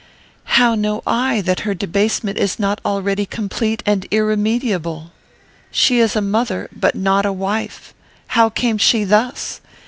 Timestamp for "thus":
9.03-9.61